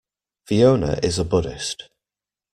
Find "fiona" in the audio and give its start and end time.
0.47-0.99